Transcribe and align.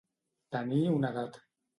Tenir 0.55 0.79
una 0.93 1.11
edat. 1.15 1.37